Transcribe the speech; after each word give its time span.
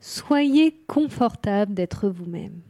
Soyez 0.00 0.82
confortable 0.86 1.74
d'être 1.74 2.08
vous-même. 2.08 2.60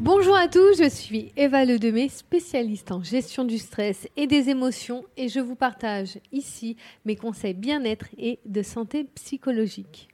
Bonjour 0.00 0.36
à 0.36 0.48
tous, 0.48 0.78
je 0.78 0.88
suis 0.88 1.32
Eva 1.36 1.64
Ledemé, 1.64 2.08
spécialiste 2.08 2.92
en 2.92 3.02
gestion 3.02 3.44
du 3.44 3.58
stress 3.58 4.06
et 4.16 4.26
des 4.26 4.50
émotions 4.50 5.04
et 5.16 5.28
je 5.28 5.40
vous 5.40 5.56
partage 5.56 6.18
ici 6.32 6.76
mes 7.04 7.16
conseils 7.16 7.54
bien-être 7.54 8.06
et 8.18 8.38
de 8.44 8.62
santé 8.62 9.04
psychologique. 9.14 10.11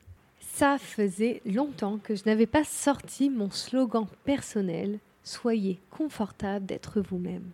Ça 0.58 0.76
faisait 0.76 1.40
longtemps 1.46 2.00
que 2.02 2.16
je 2.16 2.24
n'avais 2.26 2.48
pas 2.48 2.64
sorti 2.64 3.30
mon 3.30 3.48
slogan 3.48 4.08
personnel 4.24 4.98
Soyez 5.22 5.78
confortable 5.88 6.66
d'être 6.66 7.00
vous-même. 7.00 7.44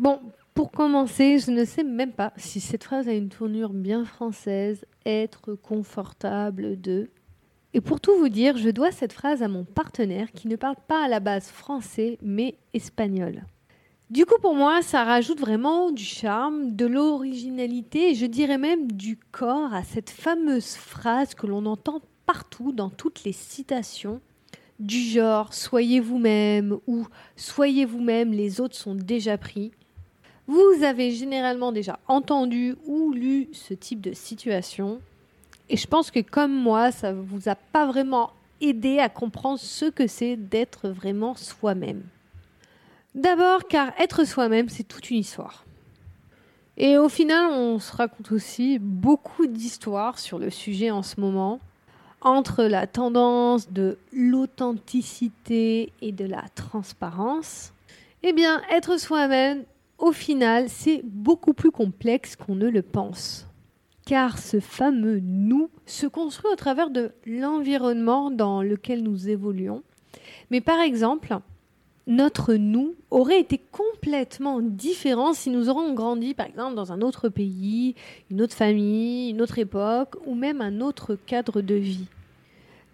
Bon, 0.00 0.18
pour 0.52 0.72
commencer, 0.72 1.38
je 1.38 1.52
ne 1.52 1.64
sais 1.64 1.84
même 1.84 2.10
pas 2.10 2.32
si 2.36 2.58
cette 2.58 2.82
phrase 2.82 3.06
a 3.06 3.12
une 3.12 3.28
tournure 3.28 3.72
bien 3.72 4.04
française, 4.04 4.84
être 5.06 5.54
confortable 5.54 6.80
de. 6.80 7.08
Et 7.72 7.80
pour 7.80 8.00
tout 8.00 8.18
vous 8.18 8.28
dire, 8.28 8.56
je 8.56 8.70
dois 8.70 8.90
cette 8.90 9.12
phrase 9.12 9.44
à 9.44 9.46
mon 9.46 9.62
partenaire 9.62 10.32
qui 10.32 10.48
ne 10.48 10.56
parle 10.56 10.74
pas 10.88 11.04
à 11.04 11.08
la 11.08 11.20
base 11.20 11.46
français 11.46 12.18
mais 12.20 12.56
espagnol. 12.74 13.44
Du 14.10 14.24
coup, 14.24 14.38
pour 14.40 14.54
moi, 14.54 14.80
ça 14.80 15.04
rajoute 15.04 15.38
vraiment 15.38 15.90
du 15.90 16.04
charme, 16.04 16.74
de 16.74 16.86
l'originalité 16.86 18.10
et 18.10 18.14
je 18.14 18.24
dirais 18.24 18.56
même 18.56 18.90
du 18.90 19.18
corps 19.32 19.74
à 19.74 19.84
cette 19.84 20.08
fameuse 20.08 20.76
phrase 20.76 21.34
que 21.34 21.46
l'on 21.46 21.66
entend 21.66 22.00
partout 22.24 22.72
dans 22.72 22.88
toutes 22.88 23.24
les 23.24 23.32
citations 23.32 24.22
du 24.78 24.98
genre 24.98 25.52
soyez 25.52 26.00
vous-même 26.00 26.78
ou 26.86 27.06
soyez 27.36 27.84
vous-même, 27.84 28.32
les 28.32 28.62
autres 28.62 28.76
sont 28.76 28.94
déjà 28.94 29.36
pris. 29.36 29.72
Vous 30.46 30.82
avez 30.82 31.10
généralement 31.10 31.70
déjà 31.70 31.98
entendu 32.08 32.76
ou 32.86 33.12
lu 33.12 33.48
ce 33.52 33.74
type 33.74 34.00
de 34.00 34.14
situation 34.14 35.00
et 35.68 35.76
je 35.76 35.86
pense 35.86 36.10
que 36.10 36.20
comme 36.20 36.54
moi, 36.54 36.92
ça 36.92 37.12
ne 37.12 37.20
vous 37.20 37.50
a 37.50 37.56
pas 37.56 37.86
vraiment 37.86 38.30
aidé 38.62 39.00
à 39.00 39.10
comprendre 39.10 39.58
ce 39.58 39.84
que 39.84 40.06
c'est 40.06 40.36
d'être 40.36 40.88
vraiment 40.88 41.34
soi-même. 41.34 42.02
D'abord 43.18 43.66
car 43.66 43.92
être 43.98 44.24
soi-même, 44.24 44.68
c'est 44.68 44.84
toute 44.84 45.10
une 45.10 45.16
histoire. 45.16 45.64
Et 46.76 46.98
au 46.98 47.08
final, 47.08 47.50
on 47.50 47.80
se 47.80 47.90
raconte 47.96 48.30
aussi 48.30 48.78
beaucoup 48.78 49.48
d'histoires 49.48 50.20
sur 50.20 50.38
le 50.38 50.50
sujet 50.50 50.92
en 50.92 51.02
ce 51.02 51.20
moment, 51.20 51.58
entre 52.20 52.62
la 52.62 52.86
tendance 52.86 53.72
de 53.72 53.98
l'authenticité 54.12 55.92
et 56.00 56.12
de 56.12 56.26
la 56.26 56.44
transparence. 56.54 57.72
Eh 58.22 58.32
bien, 58.32 58.62
être 58.70 59.00
soi-même, 59.00 59.64
au 59.98 60.12
final, 60.12 60.66
c'est 60.68 61.00
beaucoup 61.02 61.54
plus 61.54 61.72
complexe 61.72 62.36
qu'on 62.36 62.54
ne 62.54 62.68
le 62.68 62.82
pense. 62.82 63.48
Car 64.06 64.38
ce 64.38 64.60
fameux 64.60 65.18
nous 65.18 65.70
se 65.86 66.06
construit 66.06 66.52
au 66.52 66.56
travers 66.56 66.90
de 66.90 67.10
l'environnement 67.26 68.30
dans 68.30 68.62
lequel 68.62 69.02
nous 69.02 69.28
évoluons. 69.28 69.82
Mais 70.52 70.60
par 70.60 70.78
exemple, 70.78 71.36
notre 72.08 72.54
nous 72.54 72.94
aurait 73.10 73.38
été 73.38 73.60
complètement 73.70 74.62
différent 74.62 75.34
si 75.34 75.50
nous 75.50 75.68
aurions 75.68 75.92
grandi, 75.92 76.32
par 76.32 76.46
exemple, 76.46 76.74
dans 76.74 76.90
un 76.90 77.02
autre 77.02 77.28
pays, 77.28 77.94
une 78.30 78.40
autre 78.40 78.54
famille, 78.54 79.28
une 79.28 79.42
autre 79.42 79.58
époque, 79.58 80.16
ou 80.24 80.34
même 80.34 80.62
un 80.62 80.80
autre 80.80 81.18
cadre 81.26 81.60
de 81.60 81.74
vie. 81.74 82.06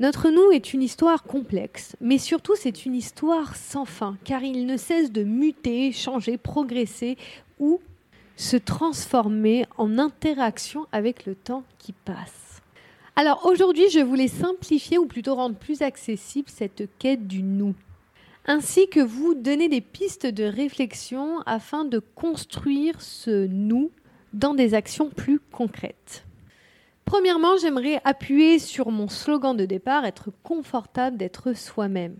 Notre 0.00 0.30
nous 0.30 0.50
est 0.50 0.74
une 0.74 0.82
histoire 0.82 1.22
complexe, 1.22 1.94
mais 2.00 2.18
surtout 2.18 2.56
c'est 2.56 2.84
une 2.84 2.96
histoire 2.96 3.54
sans 3.54 3.84
fin, 3.84 4.18
car 4.24 4.42
il 4.42 4.66
ne 4.66 4.76
cesse 4.76 5.12
de 5.12 5.22
muter, 5.22 5.92
changer, 5.92 6.36
progresser 6.36 7.16
ou 7.60 7.80
se 8.34 8.56
transformer 8.56 9.64
en 9.78 9.96
interaction 9.96 10.86
avec 10.90 11.24
le 11.24 11.36
temps 11.36 11.62
qui 11.78 11.92
passe. 11.92 12.60
Alors 13.14 13.46
aujourd'hui, 13.46 13.88
je 13.90 14.00
voulais 14.00 14.26
simplifier 14.26 14.98
ou 14.98 15.06
plutôt 15.06 15.36
rendre 15.36 15.54
plus 15.54 15.82
accessible 15.82 16.48
cette 16.50 16.88
quête 16.98 17.28
du 17.28 17.44
nous 17.44 17.76
ainsi 18.46 18.88
que 18.88 19.00
vous 19.00 19.34
donner 19.34 19.68
des 19.68 19.80
pistes 19.80 20.26
de 20.26 20.44
réflexion 20.44 21.40
afin 21.46 21.84
de 21.84 21.98
construire 21.98 23.00
ce 23.00 23.46
nous 23.46 23.90
dans 24.32 24.54
des 24.54 24.74
actions 24.74 25.08
plus 25.08 25.38
concrètes. 25.38 26.24
Premièrement, 27.04 27.56
j'aimerais 27.60 28.00
appuyer 28.04 28.58
sur 28.58 28.90
mon 28.90 29.08
slogan 29.08 29.56
de 29.56 29.66
départ, 29.66 30.04
être 30.04 30.30
confortable 30.42 31.16
d'être 31.16 31.54
soi-même. 31.54 32.16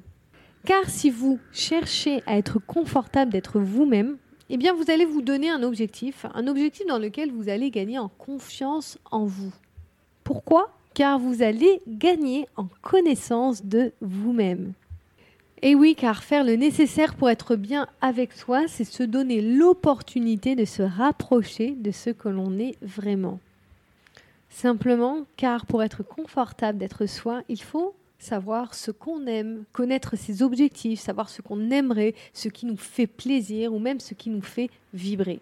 Car 0.65 0.89
si 0.89 1.11
vous 1.11 1.39
cherchez 1.53 2.23
à 2.27 2.39
être 2.39 2.59
confortable 2.59 3.33
d'être 3.33 3.61
vous-même, 3.61 4.17
eh 4.51 4.57
bien 4.57 4.75
vous 4.75 4.91
allez 4.91 5.05
vous 5.05 5.23
donner 5.23 5.51
un 5.51 5.63
objectif, 5.63 6.27
un 6.35 6.47
objectif 6.47 6.87
dans 6.87 6.99
lequel 6.99 7.33
vous 7.33 7.49
allez 7.49 7.71
gagner 7.71 7.99
en 7.99 8.09
confiance 8.09 8.99
en 9.11 9.25
vous. 9.25 9.53
Pourquoi? 10.23 10.71
Car 10.95 11.19
vous 11.19 11.43
allez 11.43 11.83
gagner 11.87 12.47
en 12.57 12.69
connaissance 12.83 13.65
de 13.65 13.93
vous-même. 14.01 14.75
Et 15.67 15.75
oui, 15.75 15.95
car 15.95 16.23
faire 16.23 16.45
le 16.45 16.57
nécessaire 16.57 17.15
pour 17.15 17.31
être 17.31 17.57
bien 17.57 17.87
avec 18.03 18.35
soi, 18.35 18.69
c'est 18.69 18.85
se 18.85 19.03
donner 19.03 19.41
l'opportunité 19.41 20.57
de 20.57 20.67
se 20.67 20.83
rapprocher 20.83 21.71
de 21.71 21.91
ce 21.91 22.11
que 22.11 22.29
l'on 22.29 22.59
est 22.59 22.77
vraiment. 22.83 23.41
Simplement, 24.51 25.25
car 25.39 25.65
pour 25.65 25.83
être 25.83 26.03
confortable 26.03 26.77
d'être 26.77 27.07
soi, 27.07 27.41
il 27.49 27.63
faut 27.63 27.95
savoir 28.19 28.75
ce 28.75 28.91
qu'on 28.91 29.27
aime, 29.27 29.65
connaître 29.73 30.17
ses 30.17 30.43
objectifs, 30.43 31.01
savoir 31.01 31.31
ce 31.31 31.41
qu'on 31.41 31.71
aimerait, 31.71 32.15
ce 32.35 32.51
qui 32.51 32.67
nous 32.67 32.77
fait 32.77 33.07
plaisir 33.07 33.73
ou 33.73 33.79
même 33.79 34.01
ce 34.01 34.13
qui 34.13 34.29
nous 34.29 34.43
fait 34.43 34.69
vibrer. 34.93 35.41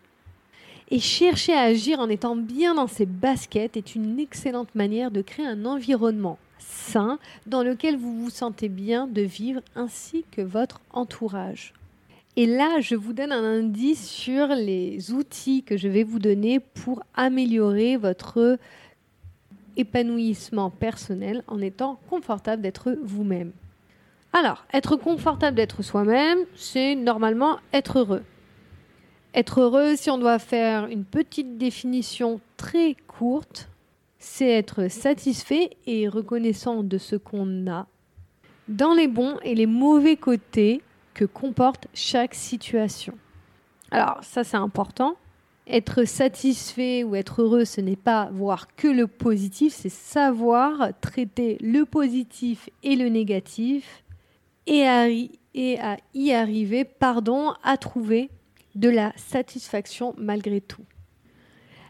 Et 0.92 1.00
chercher 1.00 1.54
à 1.54 1.62
agir 1.62 1.98
en 1.98 2.08
étant 2.08 2.36
bien 2.36 2.76
dans 2.76 2.86
ses 2.86 3.06
baskets 3.06 3.76
est 3.76 3.96
une 3.96 4.20
excellente 4.20 4.72
manière 4.76 5.10
de 5.10 5.20
créer 5.20 5.46
un 5.46 5.64
environnement 5.64 6.38
sain 6.68 7.18
dans 7.46 7.62
lequel 7.62 7.96
vous 7.96 8.22
vous 8.22 8.30
sentez 8.30 8.68
bien 8.68 9.06
de 9.06 9.22
vivre 9.22 9.60
ainsi 9.74 10.24
que 10.30 10.42
votre 10.42 10.80
entourage. 10.92 11.72
Et 12.36 12.46
là, 12.46 12.80
je 12.80 12.94
vous 12.94 13.12
donne 13.12 13.32
un 13.32 13.44
indice 13.44 14.08
sur 14.08 14.48
les 14.48 15.12
outils 15.12 15.62
que 15.62 15.76
je 15.76 15.88
vais 15.88 16.02
vous 16.02 16.18
donner 16.18 16.60
pour 16.60 17.02
améliorer 17.14 17.96
votre 17.96 18.58
épanouissement 19.76 20.70
personnel 20.70 21.42
en 21.46 21.60
étant 21.60 21.98
confortable 22.08 22.62
d'être 22.62 22.96
vous-même. 23.02 23.52
Alors, 24.32 24.64
être 24.72 24.96
confortable 24.96 25.56
d'être 25.56 25.82
soi-même, 25.82 26.38
c'est 26.56 26.94
normalement 26.94 27.58
être 27.74 27.98
heureux. 27.98 28.22
Être 29.34 29.60
heureux, 29.60 29.96
si 29.96 30.10
on 30.10 30.18
doit 30.18 30.38
faire 30.38 30.86
une 30.86 31.04
petite 31.04 31.58
définition 31.58 32.40
très 32.56 32.96
courte, 33.06 33.68
c'est 34.22 34.48
être 34.48 34.86
satisfait 34.86 35.70
et 35.84 36.08
reconnaissant 36.08 36.84
de 36.84 36.96
ce 36.96 37.16
qu'on 37.16 37.66
a, 37.66 37.88
dans 38.68 38.94
les 38.94 39.08
bons 39.08 39.36
et 39.42 39.56
les 39.56 39.66
mauvais 39.66 40.16
côtés 40.16 40.80
que 41.12 41.24
comporte 41.24 41.88
chaque 41.92 42.34
situation. 42.34 43.14
Alors 43.90 44.22
ça 44.22 44.44
c'est 44.44 44.56
important. 44.56 45.16
Être 45.66 46.04
satisfait 46.04 47.02
ou 47.02 47.16
être 47.16 47.42
heureux, 47.42 47.64
ce 47.64 47.80
n'est 47.80 47.96
pas 47.96 48.30
voir 48.32 48.74
que 48.76 48.86
le 48.86 49.08
positif, 49.08 49.74
c'est 49.74 49.88
savoir 49.88 50.90
traiter 51.00 51.58
le 51.60 51.84
positif 51.84 52.70
et 52.84 52.94
le 52.94 53.08
négatif 53.08 54.04
et 54.66 54.86
à, 54.86 55.08
et 55.08 55.80
à 55.80 55.96
y 56.14 56.32
arriver, 56.32 56.84
pardon, 56.84 57.54
à 57.64 57.76
trouver 57.76 58.30
de 58.76 58.88
la 58.88 59.12
satisfaction 59.16 60.14
malgré 60.16 60.60
tout 60.60 60.84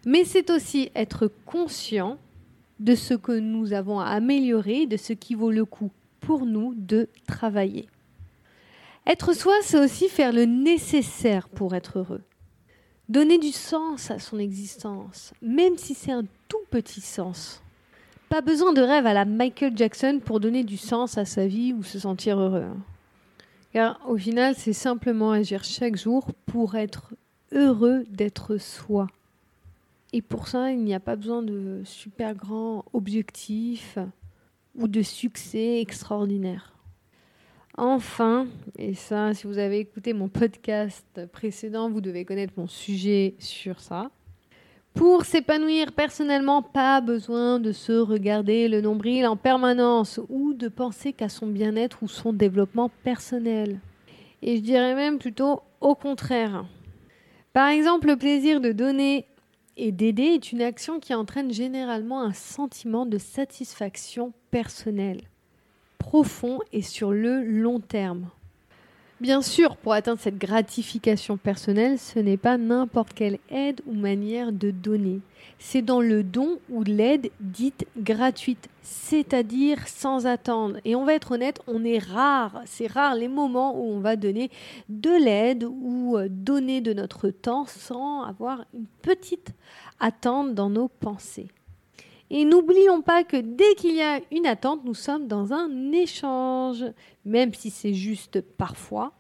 mais 0.04 0.24
c'est 0.24 0.50
aussi 0.50 0.90
être 0.94 1.30
conscient 1.46 2.18
de 2.80 2.94
ce 2.94 3.14
que 3.14 3.32
nous 3.32 3.72
avons 3.72 4.00
à 4.00 4.06
améliorer, 4.06 4.86
de 4.86 4.96
ce 4.96 5.12
qui 5.12 5.34
vaut 5.34 5.50
le 5.50 5.64
coup 5.64 5.90
pour 6.20 6.46
nous 6.46 6.74
de 6.74 7.08
travailler. 7.26 7.88
Être 9.06 9.32
soi, 9.32 9.54
c'est 9.62 9.78
aussi 9.78 10.08
faire 10.08 10.32
le 10.32 10.44
nécessaire 10.44 11.48
pour 11.48 11.74
être 11.74 11.98
heureux. 11.98 12.22
Donner 13.08 13.38
du 13.38 13.50
sens 13.50 14.10
à 14.10 14.18
son 14.18 14.38
existence, 14.38 15.34
même 15.42 15.76
si 15.76 15.94
c'est 15.94 16.12
un 16.12 16.24
tout 16.48 16.62
petit 16.70 17.00
sens. 17.00 17.62
Pas 18.28 18.40
besoin 18.40 18.72
de 18.72 18.80
rêve 18.80 19.06
à 19.06 19.12
la 19.12 19.24
Michael 19.24 19.76
Jackson 19.76 20.20
pour 20.24 20.40
donner 20.40 20.64
du 20.64 20.76
sens 20.76 21.18
à 21.18 21.24
sa 21.24 21.46
vie 21.46 21.72
ou 21.72 21.82
se 21.82 21.98
sentir 21.98 22.38
heureux. 22.38 22.64
Car 23.72 24.00
au 24.08 24.16
final, 24.16 24.54
c'est 24.56 24.72
simplement 24.72 25.32
agir 25.32 25.64
chaque 25.64 25.96
jour 25.96 26.28
pour 26.46 26.76
être 26.76 27.12
heureux 27.52 28.04
d'être 28.08 28.56
soi. 28.56 29.08
Et 30.12 30.20
pour 30.20 30.48
ça, 30.48 30.72
il 30.72 30.84
n'y 30.84 30.94
a 30.94 31.00
pas 31.00 31.16
besoin 31.16 31.42
de 31.42 31.80
super 31.84 32.34
grands 32.34 32.84
objectifs 32.92 33.98
ou 34.74 34.86
de 34.86 35.02
succès 35.02 35.80
extraordinaires. 35.80 36.72
Enfin, 37.78 38.46
et 38.78 38.92
ça, 38.92 39.32
si 39.32 39.46
vous 39.46 39.56
avez 39.56 39.78
écouté 39.78 40.12
mon 40.12 40.28
podcast 40.28 41.26
précédent, 41.32 41.88
vous 41.88 42.02
devez 42.02 42.26
connaître 42.26 42.52
mon 42.58 42.66
sujet 42.66 43.34
sur 43.38 43.80
ça. 43.80 44.10
Pour 44.92 45.24
s'épanouir 45.24 45.92
personnellement, 45.92 46.60
pas 46.60 47.00
besoin 47.00 47.58
de 47.58 47.72
se 47.72 47.92
regarder 47.92 48.68
le 48.68 48.82
nombril 48.82 49.26
en 49.26 49.38
permanence 49.38 50.20
ou 50.28 50.52
de 50.52 50.68
penser 50.68 51.14
qu'à 51.14 51.30
son 51.30 51.46
bien-être 51.46 52.02
ou 52.02 52.08
son 52.08 52.34
développement 52.34 52.90
personnel. 53.02 53.80
Et 54.42 54.58
je 54.58 54.62
dirais 54.62 54.94
même 54.94 55.18
plutôt 55.18 55.62
au 55.80 55.94
contraire. 55.94 56.66
Par 57.54 57.68
exemple, 57.68 58.08
le 58.08 58.16
plaisir 58.16 58.60
de 58.60 58.72
donner 58.72 59.26
et 59.76 59.92
d'aider 59.92 60.34
est 60.34 60.52
une 60.52 60.62
action 60.62 61.00
qui 61.00 61.14
entraîne 61.14 61.52
généralement 61.52 62.22
un 62.22 62.32
sentiment 62.32 63.06
de 63.06 63.18
satisfaction 63.18 64.32
personnelle, 64.50 65.22
profond 65.98 66.60
et 66.72 66.82
sur 66.82 67.12
le 67.12 67.42
long 67.42 67.80
terme. 67.80 68.30
Bien 69.22 69.40
sûr, 69.40 69.76
pour 69.76 69.92
atteindre 69.92 70.18
cette 70.18 70.36
gratification 70.36 71.36
personnelle, 71.36 71.96
ce 71.96 72.18
n'est 72.18 72.36
pas 72.36 72.58
n'importe 72.58 73.12
quelle 73.14 73.38
aide 73.50 73.80
ou 73.86 73.94
manière 73.94 74.50
de 74.50 74.72
donner. 74.72 75.20
C'est 75.60 75.80
dans 75.80 76.00
le 76.00 76.24
don 76.24 76.58
ou 76.68 76.82
l'aide 76.82 77.30
dite 77.38 77.86
gratuite, 77.96 78.68
c'est-à-dire 78.82 79.86
sans 79.86 80.26
attendre. 80.26 80.78
Et 80.84 80.96
on 80.96 81.04
va 81.04 81.14
être 81.14 81.30
honnête, 81.30 81.60
on 81.68 81.84
est 81.84 82.00
rare, 82.00 82.62
c'est 82.64 82.88
rare 82.88 83.14
les 83.14 83.28
moments 83.28 83.78
où 83.78 83.92
on 83.92 84.00
va 84.00 84.16
donner 84.16 84.50
de 84.88 85.10
l'aide 85.10 85.68
ou 85.70 86.18
euh, 86.18 86.26
donner 86.28 86.80
de 86.80 86.92
notre 86.92 87.28
temps 87.30 87.66
sans 87.66 88.24
avoir 88.24 88.64
une 88.74 88.86
petite 89.02 89.54
attente 90.00 90.52
dans 90.52 90.68
nos 90.68 90.88
pensées. 90.88 91.46
Et 92.34 92.46
n'oublions 92.46 93.02
pas 93.02 93.24
que 93.24 93.36
dès 93.36 93.74
qu'il 93.76 93.94
y 93.94 94.00
a 94.00 94.18
une 94.30 94.46
attente, 94.46 94.86
nous 94.86 94.94
sommes 94.94 95.28
dans 95.28 95.52
un 95.52 95.92
échange. 95.92 96.82
Même 97.26 97.52
si 97.52 97.68
c'est 97.68 97.92
juste 97.92 98.40
parfois, 98.40 99.12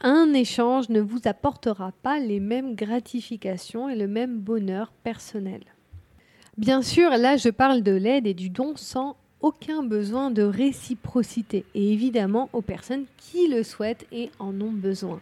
un 0.00 0.34
échange 0.34 0.88
ne 0.88 1.00
vous 1.00 1.20
apportera 1.26 1.92
pas 2.02 2.18
les 2.18 2.40
mêmes 2.40 2.74
gratifications 2.74 3.88
et 3.88 3.94
le 3.94 4.08
même 4.08 4.40
bonheur 4.40 4.90
personnel. 5.04 5.62
Bien 6.58 6.82
sûr, 6.82 7.10
là 7.10 7.36
je 7.36 7.50
parle 7.50 7.82
de 7.82 7.92
l'aide 7.92 8.26
et 8.26 8.34
du 8.34 8.50
don 8.50 8.74
sans 8.74 9.16
aucun 9.40 9.84
besoin 9.84 10.32
de 10.32 10.42
réciprocité 10.42 11.64
et 11.76 11.92
évidemment 11.92 12.48
aux 12.52 12.62
personnes 12.62 13.06
qui 13.16 13.46
le 13.46 13.62
souhaitent 13.62 14.06
et 14.10 14.30
en 14.40 14.60
ont 14.60 14.72
besoin. 14.72 15.20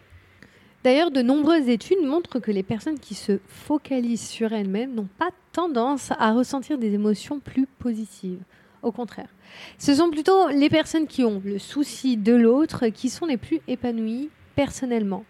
D'ailleurs, 0.83 1.11
de 1.11 1.21
nombreuses 1.21 1.69
études 1.69 2.03
montrent 2.03 2.39
que 2.39 2.51
les 2.51 2.63
personnes 2.63 2.99
qui 2.99 3.13
se 3.13 3.39
focalisent 3.47 4.27
sur 4.27 4.51
elles-mêmes 4.51 4.95
n'ont 4.95 5.07
pas 5.17 5.29
tendance 5.53 6.11
à 6.19 6.33
ressentir 6.33 6.77
des 6.77 6.93
émotions 6.93 7.39
plus 7.39 7.65
positives. 7.65 8.43
Au 8.81 8.91
contraire, 8.91 9.29
ce 9.77 9.95
sont 9.95 10.09
plutôt 10.09 10.49
les 10.49 10.69
personnes 10.69 11.07
qui 11.07 11.23
ont 11.23 11.41
le 11.45 11.57
souci 11.57 12.17
de 12.17 12.33
l'autre 12.33 12.87
qui 12.87 13.09
sont 13.09 13.25
les 13.25 13.37
plus 13.37 13.61
épanouies 13.69 14.29
personnellement. 14.55 15.23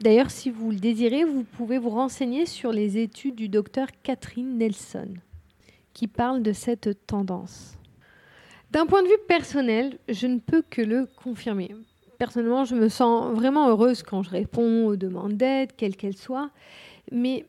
D'ailleurs, 0.00 0.30
si 0.30 0.50
vous 0.50 0.70
le 0.70 0.78
désirez, 0.78 1.24
vous 1.24 1.42
pouvez 1.42 1.78
vous 1.78 1.90
renseigner 1.90 2.46
sur 2.46 2.70
les 2.70 2.98
études 2.98 3.34
du 3.34 3.48
docteur 3.48 3.88
Catherine 4.04 4.58
Nelson, 4.58 5.08
qui 5.92 6.06
parle 6.06 6.42
de 6.42 6.52
cette 6.52 7.06
tendance. 7.06 7.76
D'un 8.70 8.86
point 8.86 9.02
de 9.02 9.08
vue 9.08 9.14
personnel, 9.26 9.98
je 10.08 10.28
ne 10.28 10.38
peux 10.38 10.62
que 10.68 10.82
le 10.82 11.08
confirmer 11.16 11.74
personnellement, 12.14 12.64
je 12.64 12.74
me 12.74 12.88
sens 12.88 13.34
vraiment 13.34 13.68
heureuse 13.68 14.02
quand 14.02 14.22
je 14.22 14.30
réponds 14.30 14.86
aux 14.86 14.96
demandes 14.96 15.36
d'aide, 15.36 15.70
quelles 15.76 15.96
qu'elles 15.96 16.16
soient. 16.16 16.50
Mais 17.12 17.44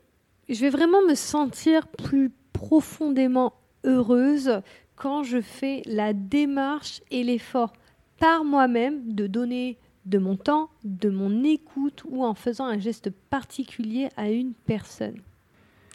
je 0.50 0.62
vais 0.62 0.70
vraiment 0.70 1.02
me 1.02 1.16
sentir 1.16 1.88
plus 1.88 2.32
profondément 2.54 3.54
heureuse 3.84 4.62
quand 4.96 5.24
je 5.24 5.42
fais 5.42 5.82
la 5.86 6.14
démarche 6.14 7.02
et 7.12 7.24
l'effort 7.24 7.74
par 8.20 8.44
moi-même 8.44 9.14
de 9.14 9.28
donner 9.28 9.78
de 10.06 10.20
mon 10.20 10.36
temps, 10.36 10.70
de 10.84 11.10
mon 11.10 11.44
écoute 11.44 12.04
ou 12.08 12.24
en 12.24 12.34
faisant 12.34 12.66
un 12.66 12.80
geste 12.80 13.10
particulier 13.10 14.10
à 14.16 14.30
une 14.30 14.54
personne. 14.54 15.20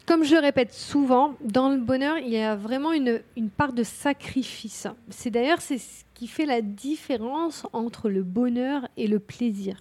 Comme 0.06 0.24
je 0.24 0.34
répète 0.34 0.72
souvent, 0.72 1.34
dans 1.44 1.68
le 1.68 1.78
bonheur, 1.78 2.18
il 2.18 2.30
y 2.30 2.38
a 2.38 2.56
vraiment 2.56 2.92
une, 2.92 3.20
part 3.56 3.72
de 3.72 3.84
sacrifice. 3.84 4.88
C'est 5.08 5.30
d'ailleurs 5.30 5.62
ce 5.62 5.74
qui 6.14 6.26
fait 6.26 6.46
la 6.46 6.62
différence 6.62 7.64
entre 7.72 8.10
le 8.10 8.24
bonheur 8.24 8.88
et 8.96 9.06
le 9.06 9.20
plaisir. 9.20 9.80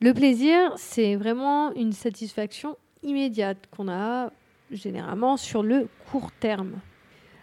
Le 0.00 0.14
plaisir, 0.14 0.72
c'est 0.76 1.14
vraiment 1.14 1.74
une 1.74 1.92
satisfaction 1.92 2.78
immédiate 3.02 3.58
qu'on 3.70 3.88
a 3.88 4.30
généralement 4.70 5.36
sur 5.36 5.62
le 5.62 5.88
court 6.10 6.30
terme. 6.32 6.80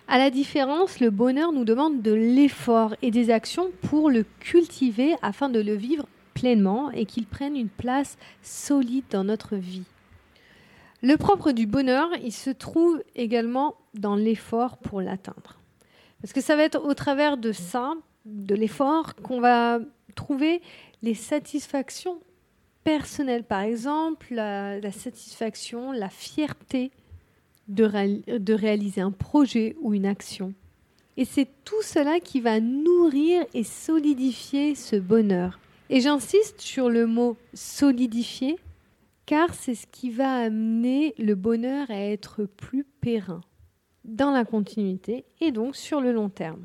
À 0.07 0.17
la 0.17 0.29
différence, 0.29 0.99
le 0.99 1.09
bonheur 1.09 1.51
nous 1.51 1.65
demande 1.65 2.01
de 2.01 2.13
l'effort 2.13 2.95
et 3.01 3.11
des 3.11 3.29
actions 3.29 3.71
pour 3.89 4.09
le 4.09 4.23
cultiver 4.39 5.15
afin 5.21 5.49
de 5.49 5.59
le 5.59 5.73
vivre 5.73 6.07
pleinement 6.33 6.91
et 6.91 7.05
qu'il 7.05 7.25
prenne 7.25 7.57
une 7.57 7.67
place 7.67 8.17
solide 8.41 9.03
dans 9.09 9.25
notre 9.25 9.55
vie. 9.57 9.83
Le 11.01 11.17
propre 11.17 11.51
du 11.51 11.67
bonheur, 11.67 12.09
il 12.23 12.31
se 12.31 12.49
trouve 12.49 13.03
également 13.15 13.75
dans 13.93 14.15
l'effort 14.15 14.77
pour 14.77 15.01
l'atteindre. 15.01 15.59
Parce 16.21 16.33
que 16.33 16.41
ça 16.41 16.55
va 16.55 16.63
être 16.63 16.83
au 16.83 16.93
travers 16.93 17.37
de 17.37 17.51
ça, 17.51 17.93
de 18.25 18.55
l'effort, 18.55 19.15
qu'on 19.15 19.39
va 19.39 19.79
trouver 20.15 20.61
les 21.03 21.13
satisfactions 21.13 22.17
personnelles. 22.87 23.43
Par 23.43 23.61
exemple, 23.61 24.27
la, 24.31 24.91
satisfaction, 24.93 25.91
la 25.91 26.07
fierté 26.07 26.91
de, 27.67 28.37
de 28.37 28.53
réaliser 28.53 29.01
un 29.01 29.11
projet 29.11 29.75
ou 29.81 29.93
une 29.93 30.05
action. 30.05 30.53
Et 31.17 31.25
c'est 31.25 31.49
tout 31.65 31.81
cela 31.81 32.21
qui 32.21 32.39
va 32.39 32.61
nourrir 32.61 33.43
et 33.53 33.65
solidifier 33.65 34.73
ce 34.73 34.95
bonheur. 34.95 35.59
Et 35.89 35.99
j'insiste 35.99 36.61
sur 36.61 36.89
le 36.89 37.07
mot 37.07 37.35
solidifier 37.53 38.57
car 39.25 39.53
c'est 39.53 39.75
ce 39.75 39.87
qui 39.87 40.09
va 40.09 40.37
amener 40.37 41.13
le 41.17 41.35
bonheur 41.35 41.91
à 41.91 41.99
être 41.99 42.45
plus 42.45 42.85
périn 43.01 43.41
dans 44.05 44.31
la 44.31 44.45
continuité 44.45 45.25
et 45.41 45.51
donc 45.51 45.75
sur 45.75 45.99
le 45.99 46.13
long 46.13 46.29
terme. 46.29 46.63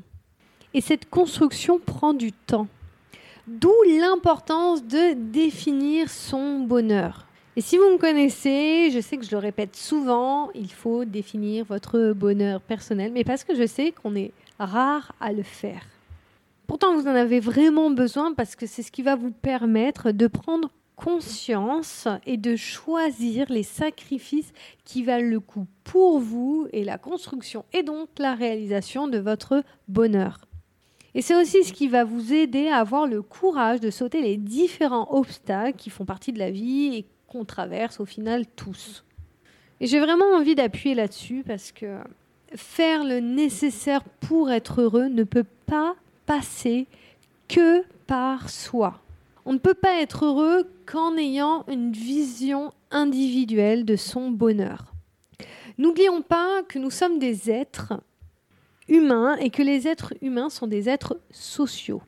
Et 0.73 0.79
cette 0.79 1.09
construction 1.09 1.79
prend 1.79 2.13
du 2.13 2.31
temps, 2.31 2.67
d'où 3.47 3.73
l'importance 3.99 4.83
de 4.83 5.13
définir 5.13 6.09
son 6.09 6.59
bonheur. 6.59 7.27
Et 7.55 7.61
si 7.61 7.77
vous 7.77 7.89
me 7.91 7.97
connaissez, 7.97 8.89
je 8.91 8.99
sais 8.99 9.17
que 9.17 9.25
je 9.25 9.31
le 9.31 9.37
répète 9.37 9.75
souvent, 9.75 10.49
il 10.55 10.71
faut 10.71 11.05
définir 11.05 11.65
votre 11.65 12.13
bonheur 12.13 12.61
personnel, 12.61 13.11
mais 13.13 13.23
parce 13.23 13.43
que 13.43 13.53
je 13.53 13.67
sais 13.67 13.91
qu'on 13.91 14.15
est 14.15 14.31
rare 14.57 15.13
à 15.19 15.31
le 15.31 15.43
faire. 15.43 15.83
Pourtant, 16.65 16.95
vous 16.95 17.07
en 17.07 17.13
avez 17.13 17.39
vraiment 17.39 17.91
besoin 17.91 18.33
parce 18.33 18.55
que 18.55 18.65
c'est 18.65 18.81
ce 18.81 18.91
qui 18.91 19.03
va 19.03 19.15
vous 19.15 19.31
permettre 19.31 20.11
de 20.11 20.25
prendre 20.27 20.71
conscience 20.95 22.07
et 22.25 22.37
de 22.37 22.55
choisir 22.55 23.45
les 23.49 23.63
sacrifices 23.63 24.53
qui 24.85 25.03
valent 25.03 25.29
le 25.29 25.39
coup 25.39 25.67
pour 25.83 26.19
vous 26.19 26.67
et 26.71 26.83
la 26.83 26.97
construction 26.97 27.65
et 27.73 27.83
donc 27.83 28.09
la 28.17 28.33
réalisation 28.33 29.07
de 29.07 29.17
votre 29.17 29.63
bonheur. 29.87 30.39
Et 31.15 31.21
c'est 31.21 31.35
aussi 31.35 31.63
ce 31.63 31.73
qui 31.73 31.87
va 31.87 32.03
vous 32.03 32.33
aider 32.33 32.67
à 32.67 32.77
avoir 32.77 33.05
le 33.05 33.21
courage 33.21 33.79
de 33.79 33.91
sauter 33.91 34.21
les 34.21 34.37
différents 34.37 35.07
obstacles 35.11 35.77
qui 35.77 35.89
font 35.89 36.05
partie 36.05 36.31
de 36.31 36.39
la 36.39 36.49
vie 36.49 36.95
et 36.95 37.05
qu'on 37.27 37.45
traverse 37.45 37.99
au 37.99 38.05
final 38.05 38.45
tous. 38.55 39.03
Et 39.79 39.87
j'ai 39.87 39.99
vraiment 39.99 40.33
envie 40.33 40.55
d'appuyer 40.55 40.95
là-dessus 40.95 41.43
parce 41.45 41.71
que 41.71 41.97
faire 42.55 43.03
le 43.03 43.19
nécessaire 43.19 44.03
pour 44.03 44.51
être 44.51 44.81
heureux 44.81 45.07
ne 45.07 45.23
peut 45.23 45.45
pas 45.65 45.95
passer 46.25 46.87
que 47.47 47.83
par 48.07 48.49
soi. 48.49 49.01
On 49.45 49.53
ne 49.53 49.57
peut 49.57 49.73
pas 49.73 50.01
être 50.01 50.25
heureux 50.25 50.69
qu'en 50.85 51.17
ayant 51.17 51.65
une 51.67 51.91
vision 51.91 52.71
individuelle 52.91 53.85
de 53.85 53.95
son 53.95 54.31
bonheur. 54.31 54.93
N'oublions 55.77 56.21
pas 56.21 56.63
que 56.63 56.79
nous 56.79 56.91
sommes 56.91 57.19
des 57.19 57.51
êtres 57.51 57.93
humains 58.87 59.35
et 59.37 59.49
que 59.49 59.61
les 59.61 59.87
êtres 59.87 60.13
humains 60.21 60.49
sont 60.49 60.67
des 60.67 60.89
êtres 60.89 61.17
sociaux. 61.31 62.01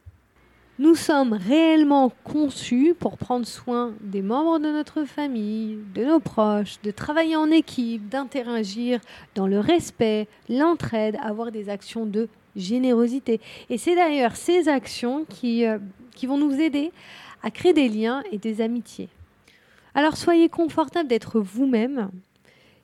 Nous 0.77 0.95
sommes 0.95 1.31
réellement 1.31 2.11
conçus 2.25 2.95
pour 2.99 3.17
prendre 3.17 3.47
soin 3.47 3.93
des 4.01 4.21
membres 4.21 4.59
de 4.59 4.69
notre 4.69 5.05
famille, 5.05 5.77
de 5.93 6.03
nos 6.03 6.19
proches, 6.19 6.81
de 6.83 6.91
travailler 6.91 7.37
en 7.37 7.49
équipe, 7.49 8.09
d'interagir 8.09 8.99
dans 9.35 9.47
le 9.47 9.61
respect, 9.61 10.27
l'entraide, 10.49 11.17
avoir 11.21 11.53
des 11.53 11.69
actions 11.69 12.05
de 12.05 12.27
générosité. 12.57 13.39
Et 13.69 13.77
c'est 13.77 13.95
d'ailleurs 13.95 14.35
ces 14.35 14.67
actions 14.67 15.23
qui, 15.29 15.65
euh, 15.65 15.77
qui 16.13 16.25
vont 16.25 16.37
nous 16.37 16.59
aider 16.59 16.91
à 17.41 17.51
créer 17.51 17.71
des 17.71 17.87
liens 17.87 18.21
et 18.33 18.37
des 18.37 18.59
amitiés. 18.59 19.07
Alors 19.93 20.17
soyez 20.17 20.49
confortable 20.49 21.07
d'être 21.07 21.39
vous-même. 21.39 22.09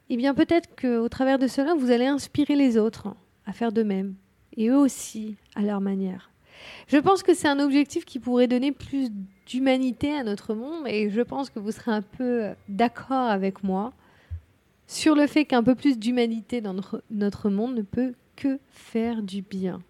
Et 0.10 0.14
eh 0.14 0.18
bien 0.18 0.34
peut-être 0.34 0.70
qu'au 0.80 1.10
travers 1.10 1.40
de 1.40 1.48
cela, 1.48 1.74
vous 1.74 1.92
allez 1.92 2.06
inspirer 2.06 2.56
les 2.56 2.78
autres 2.78 3.16
à 3.46 3.54
faire 3.54 3.72
de 3.72 3.84
même, 3.84 4.16
et 4.56 4.70
eux 4.70 4.78
aussi 4.78 5.36
à 5.56 5.62
leur 5.62 5.82
manière. 5.82 6.32
Je 6.88 6.98
pense 6.98 7.24
que 7.24 7.34
c'est 7.34 7.48
un 7.48 7.60
objectif 7.60 8.06
qui 8.06 8.20
pourrait 8.20 8.48
donner 8.48 8.72
plus 8.72 9.10
d'humanité 9.48 10.14
à 10.14 10.24
notre 10.24 10.54
monde, 10.54 10.88
et 10.88 11.10
je 11.10 11.22
pense 11.22 11.50
que 11.50 11.60
vous 11.60 11.72
serez 11.72 11.92
un 11.92 12.02
peu 12.02 12.50
d'accord 12.70 13.30
avec 13.30 13.64
moi 13.64 13.94
sur 14.88 15.16
le 15.16 15.26
fait 15.26 15.46
qu'un 15.46 15.64
peu 15.64 15.76
plus 15.76 15.98
d'humanité 15.98 16.60
dans 16.62 16.74
notre, 16.74 17.04
notre 17.10 17.50
monde 17.50 17.76
ne 17.76 17.82
peut 17.82 18.14
que 18.36 18.60
faire 18.72 19.22
du 19.22 19.42
bien. 19.42 19.82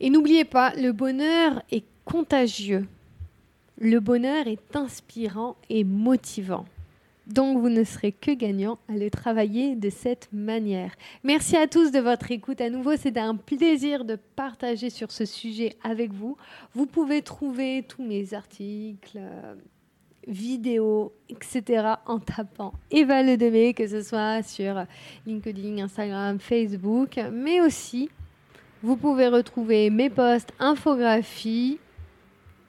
Et 0.00 0.10
n'oubliez 0.10 0.44
pas, 0.44 0.74
le 0.74 0.92
bonheur 0.92 1.62
est 1.70 1.84
contagieux. 2.04 2.86
Le 3.78 4.00
bonheur 4.00 4.46
est 4.46 4.76
inspirant 4.76 5.56
et 5.70 5.82
motivant. 5.82 6.66
Donc 7.26 7.58
vous 7.58 7.68
ne 7.68 7.84
serez 7.84 8.12
que 8.12 8.32
gagnant 8.32 8.78
à 8.88 8.92
le 8.92 9.10
travailler 9.10 9.76
de 9.76 9.88
cette 9.90 10.28
manière. 10.32 10.92
Merci 11.22 11.56
à 11.56 11.66
tous 11.66 11.90
de 11.90 11.98
votre 11.98 12.30
écoute. 12.30 12.60
À 12.60 12.70
nouveau, 12.70 12.96
c'est 12.96 13.16
un 13.16 13.36
plaisir 13.36 14.04
de 14.04 14.16
partager 14.36 14.90
sur 14.90 15.10
ce 15.10 15.24
sujet 15.24 15.76
avec 15.82 16.12
vous. 16.12 16.36
Vous 16.74 16.86
pouvez 16.86 17.22
trouver 17.22 17.84
tous 17.86 18.02
mes 18.02 18.34
articles, 18.34 19.16
euh, 19.16 19.54
vidéos, 20.26 21.12
etc. 21.28 21.94
en 22.06 22.18
tapant 22.18 22.74
Eva 22.90 23.22
Le 23.22 23.36
Demé, 23.36 23.74
que 23.74 23.86
ce 23.86 24.02
soit 24.02 24.42
sur 24.42 24.84
LinkedIn, 25.26 25.78
Instagram, 25.78 26.38
Facebook, 26.38 27.18
mais 27.32 27.60
aussi 27.60 28.10
vous 28.84 28.96
pouvez 28.96 29.28
retrouver 29.28 29.88
mes 29.88 30.10
posts, 30.10 30.52
infographies, 30.58 31.78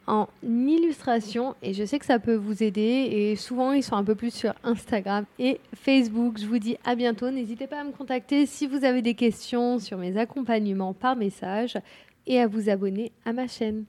en 0.07 0.27
illustration 0.43 1.55
et 1.61 1.73
je 1.73 1.83
sais 1.83 1.99
que 1.99 2.05
ça 2.05 2.19
peut 2.19 2.35
vous 2.35 2.63
aider 2.63 2.81
et 2.81 3.35
souvent 3.35 3.71
ils 3.71 3.83
sont 3.83 3.95
un 3.95 4.03
peu 4.03 4.15
plus 4.15 4.33
sur 4.33 4.53
Instagram 4.63 5.25
et 5.39 5.59
Facebook. 5.73 6.37
Je 6.39 6.45
vous 6.45 6.59
dis 6.59 6.77
à 6.83 6.95
bientôt. 6.95 7.31
N'hésitez 7.31 7.67
pas 7.67 7.81
à 7.81 7.83
me 7.83 7.91
contacter 7.91 8.45
si 8.45 8.67
vous 8.67 8.83
avez 8.83 9.01
des 9.01 9.15
questions 9.15 9.79
sur 9.79 9.97
mes 9.97 10.17
accompagnements 10.17 10.93
par 10.93 11.15
message 11.15 11.77
et 12.27 12.39
à 12.39 12.47
vous 12.47 12.69
abonner 12.69 13.11
à 13.25 13.33
ma 13.33 13.47
chaîne. 13.47 13.85